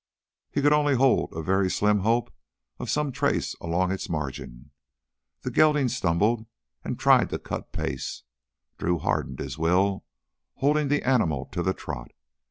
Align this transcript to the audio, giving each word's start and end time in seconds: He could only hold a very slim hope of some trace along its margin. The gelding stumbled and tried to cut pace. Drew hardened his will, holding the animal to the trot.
He 0.49 0.63
could 0.63 0.73
only 0.73 0.95
hold 0.95 1.31
a 1.31 1.43
very 1.43 1.69
slim 1.69 1.99
hope 1.99 2.33
of 2.79 2.89
some 2.89 3.11
trace 3.11 3.55
along 3.61 3.91
its 3.91 4.09
margin. 4.09 4.71
The 5.41 5.51
gelding 5.51 5.89
stumbled 5.89 6.47
and 6.83 6.97
tried 6.97 7.29
to 7.29 7.37
cut 7.37 7.71
pace. 7.71 8.23
Drew 8.79 8.97
hardened 8.97 9.37
his 9.37 9.59
will, 9.59 10.03
holding 10.55 10.87
the 10.87 11.03
animal 11.07 11.45
to 11.51 11.61
the 11.61 11.75
trot. 11.75 12.13